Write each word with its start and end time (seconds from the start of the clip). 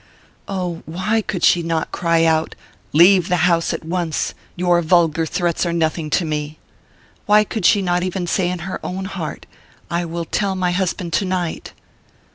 Oh, 0.47 0.81
why 0.87 1.21
could 1.21 1.43
she 1.43 1.61
not 1.61 1.91
cry 1.91 2.25
out: 2.25 2.55
"Leave 2.91 3.29
the 3.29 3.45
house 3.45 3.71
at 3.71 3.85
once 3.85 4.33
your 4.55 4.81
vulgar 4.81 5.27
threats 5.27 5.63
are 5.63 5.73
nothing 5.73 6.09
to 6.09 6.25
me" 6.25 6.57
Why 7.27 7.43
could 7.43 7.67
she 7.67 7.83
not 7.83 8.01
even 8.01 8.25
say 8.25 8.49
in 8.49 8.57
her 8.65 8.79
own 8.83 9.05
heart: 9.05 9.45
_I 9.91 10.07
will 10.09 10.25
tell 10.25 10.55
my 10.55 10.71
husband 10.71 11.13
tonight? 11.13 11.73